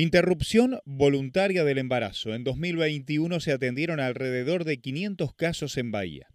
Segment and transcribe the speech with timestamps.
[0.00, 2.32] Interrupción voluntaria del embarazo.
[2.32, 6.28] En 2021 se atendieron alrededor de 500 casos en Bahía.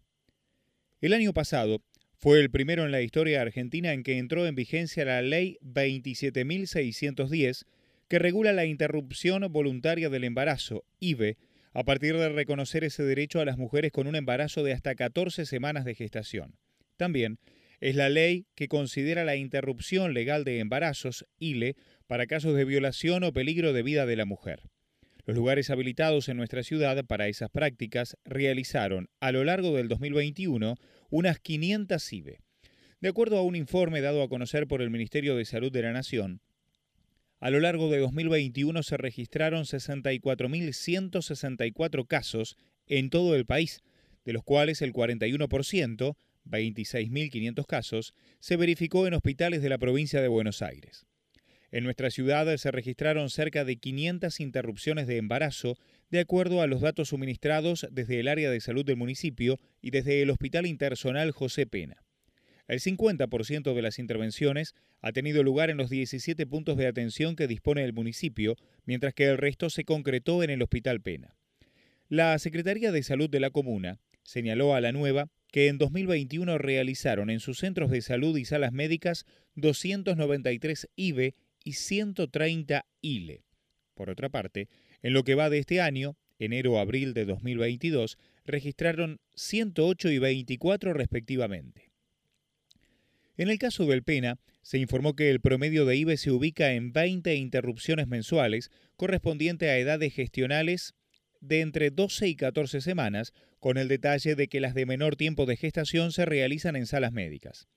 [0.99, 1.81] El año pasado
[2.13, 7.63] fue el primero en la historia argentina en que entró en vigencia la Ley 27.610
[8.09, 11.38] que regula la interrupción voluntaria del embarazo, IVE,
[11.71, 15.45] a partir de reconocer ese derecho a las mujeres con un embarazo de hasta 14
[15.45, 16.57] semanas de gestación.
[16.98, 17.39] También
[17.80, 21.77] es la ley que considera la interrupción legal de embarazos, ILE,
[22.13, 24.69] para casos de violación o peligro de vida de la mujer.
[25.25, 30.75] Los lugares habilitados en nuestra ciudad para esas prácticas realizaron a lo largo del 2021
[31.09, 32.38] unas 500 CIBE.
[33.02, 35.91] De acuerdo a un informe dado a conocer por el Ministerio de Salud de la
[35.91, 36.41] Nación,
[37.39, 43.81] a lo largo de 2021 se registraron 64.164 casos en todo el país,
[44.23, 50.27] de los cuales el 41%, 26.500 casos, se verificó en hospitales de la provincia de
[50.27, 51.08] Buenos Aires.
[51.73, 55.75] En nuestra ciudad se registraron cerca de 500 interrupciones de embarazo,
[56.11, 60.22] de acuerdo a los datos suministrados desde el área de salud del municipio y desde
[60.22, 62.03] el Hospital Intersonal José Pena.
[62.67, 67.48] El 50% de las intervenciones ha tenido lugar en los 17 puntos de atención que
[67.48, 68.55] dispone el municipio,
[68.86, 71.36] mientras que el resto se concretó en el Hospital Pena.
[72.08, 77.31] La Secretaría de Salud de la Comuna señaló a la nueva que en 2021 realizaron
[77.31, 81.33] en sus centros de salud y salas médicas 293 IBE
[81.64, 83.44] y 130 ILE.
[83.94, 84.69] Por otra parte,
[85.02, 91.92] en lo que va de este año, enero-abril de 2022, registraron 108 y 24 respectivamente.
[93.36, 96.94] En el caso del Pena, se informó que el promedio de IBE se ubica en
[96.94, 100.94] 20 interrupciones mensuales, correspondiente a edades gestionales
[101.42, 105.45] de entre 12 y 14 semanas, con el detalle de que las de menor tiempo
[105.45, 107.67] de gestación se realizan en salas médicas.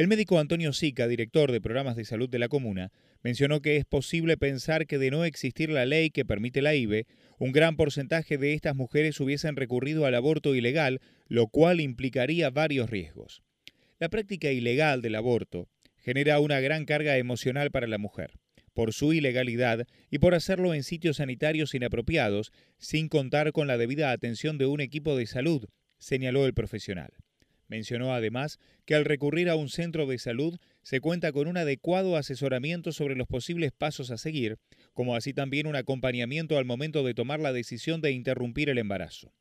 [0.00, 2.90] El médico Antonio Sica, director de programas de salud de la comuna,
[3.22, 7.06] mencionó que es posible pensar que de no existir la ley que permite la IBE,
[7.38, 12.88] un gran porcentaje de estas mujeres hubiesen recurrido al aborto ilegal, lo cual implicaría varios
[12.88, 13.42] riesgos.
[13.98, 15.68] La práctica ilegal del aborto
[15.98, 18.30] genera una gran carga emocional para la mujer
[18.72, 24.12] por su ilegalidad y por hacerlo en sitios sanitarios inapropiados, sin contar con la debida
[24.12, 25.68] atención de un equipo de salud,
[25.98, 27.12] señaló el profesional.
[27.70, 32.16] Mencionó además que al recurrir a un centro de salud se cuenta con un adecuado
[32.16, 34.58] asesoramiento sobre los posibles pasos a seguir,
[34.92, 39.32] como así también un acompañamiento al momento de tomar la decisión de interrumpir el embarazo.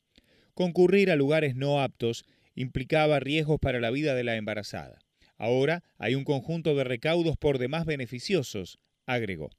[0.54, 2.24] Concurrir a lugares no aptos
[2.54, 5.00] implicaba riesgos para la vida de la embarazada.
[5.38, 9.50] Ahora hay un conjunto de recaudos por demás beneficiosos, agregó.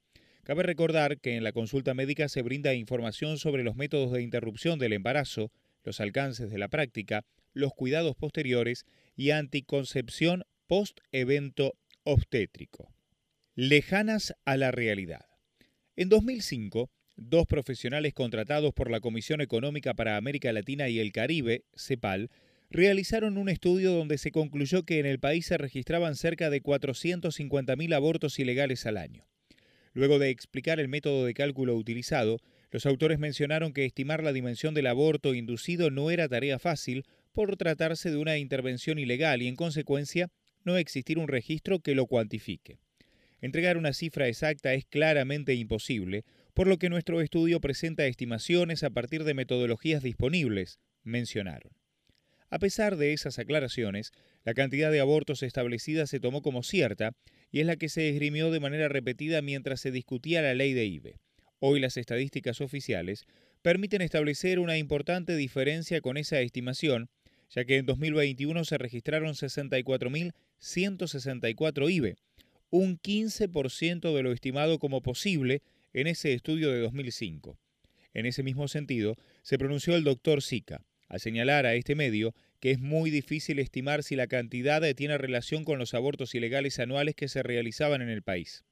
[0.43, 4.79] Cabe recordar que en la consulta médica se brinda información sobre los métodos de interrupción
[4.79, 5.51] del embarazo,
[5.83, 8.85] los alcances de la práctica, los cuidados posteriores
[9.15, 12.93] y anticoncepción post-evento obstétrico.
[13.55, 15.25] Lejanas a la realidad.
[15.95, 21.65] En 2005, dos profesionales contratados por la Comisión Económica para América Latina y el Caribe,
[21.75, 22.29] CEPAL,
[22.69, 27.93] realizaron un estudio donde se concluyó que en el país se registraban cerca de 450.000
[27.93, 29.27] abortos ilegales al año.
[29.93, 32.39] Luego de explicar el método de cálculo utilizado,
[32.71, 37.03] los autores mencionaron que estimar la dimensión del aborto inducido no era tarea fácil
[37.33, 40.29] por tratarse de una intervención ilegal y en consecuencia
[40.63, 42.77] no existir un registro que lo cuantifique.
[43.41, 48.91] Entregar una cifra exacta es claramente imposible, por lo que nuestro estudio presenta estimaciones a
[48.91, 51.73] partir de metodologías disponibles, mencionaron.
[52.51, 54.11] A pesar de esas aclaraciones,
[54.43, 57.13] la cantidad de abortos establecida se tomó como cierta
[57.49, 60.85] y es la que se esgrimió de manera repetida mientras se discutía la ley de
[60.85, 61.15] IBE.
[61.59, 63.25] Hoy las estadísticas oficiales
[63.61, 67.09] permiten establecer una importante diferencia con esa estimación,
[67.51, 72.15] ya que en 2021 se registraron 64.164 IBE,
[72.69, 75.61] un 15% de lo estimado como posible
[75.93, 77.57] en ese estudio de 2005.
[78.13, 82.71] En ese mismo sentido, se pronunció el doctor Sica al señalar a este medio que
[82.71, 87.27] es muy difícil estimar si la cantidad tiene relación con los abortos ilegales anuales que
[87.27, 88.63] se realizaban en el país.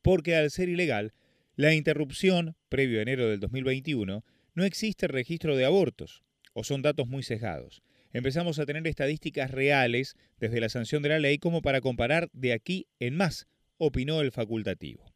[0.00, 1.12] Porque al ser ilegal,
[1.56, 4.24] la interrupción, previo a enero del 2021,
[4.54, 6.22] no existe registro de abortos,
[6.58, 7.82] o son datos muy sesgados.
[8.14, 12.54] Empezamos a tener estadísticas reales desde la sanción de la ley como para comparar de
[12.54, 15.12] aquí en más, opinó el facultativo.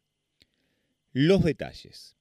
[1.13, 2.15] Los detalles.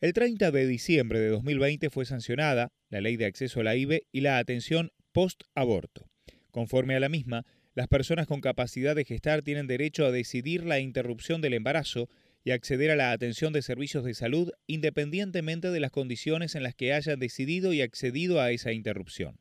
[0.00, 4.06] El 30 de diciembre de 2020 fue sancionada la ley de acceso a la IBE
[4.12, 6.08] y la atención post-aborto.
[6.50, 7.44] Conforme a la misma,
[7.74, 12.08] las personas con capacidad de gestar tienen derecho a decidir la interrupción del embarazo
[12.44, 16.74] y acceder a la atención de servicios de salud independientemente de las condiciones en las
[16.74, 19.38] que hayan decidido y accedido a esa interrupción.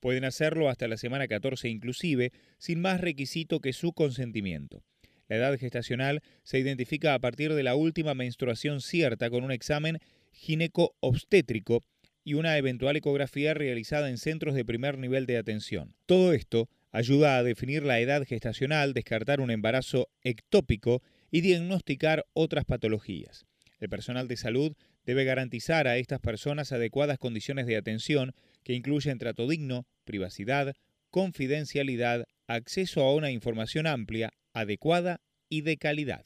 [0.00, 4.84] Pueden hacerlo hasta la semana 14 inclusive, sin más requisito que su consentimiento.
[5.26, 9.98] La edad gestacional se identifica a partir de la última menstruación cierta con un examen
[10.32, 11.82] gineco-obstétrico
[12.24, 15.94] y una eventual ecografía realizada en centros de primer nivel de atención.
[16.06, 22.64] Todo esto ayuda a definir la edad gestacional, descartar un embarazo ectópico y diagnosticar otras
[22.64, 23.44] patologías.
[23.80, 29.18] El personal de salud debe garantizar a estas personas adecuadas condiciones de atención que incluyen
[29.18, 30.74] trato digno, privacidad,
[31.10, 36.24] confidencialidad, acceso a una información amplia, adecuada y de calidad.